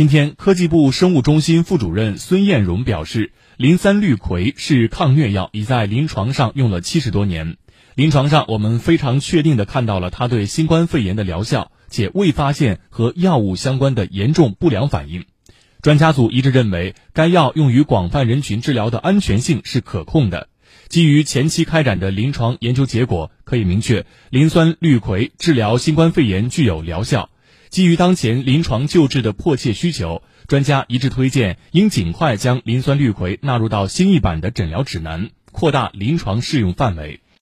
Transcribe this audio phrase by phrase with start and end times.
[0.00, 7.58] 今天，科技部生物中心副主任孙艳荣表示，磷酸氯喹是抗疟药，已在临床上用了七十多年。
[7.96, 15.26] 临床上，我们非常确定地看到了它对新冠肺炎的疗效，且未发现和药物相关的严重不良反应。
[15.82, 20.48] 专家组一致认为，该药用于广泛人群治疗的安全性是可控的。
[20.88, 27.28] 基于前期开展的临床研究结果，可以明确磷酸氯喹治疗新冠肺炎具有疗效。
[27.70, 37.20] 基于当前临床救治的迫切需求，专家一致推荐应尽快将磷酸氯喹纳入到新一版的诊疗指南，扩大临床适用范围。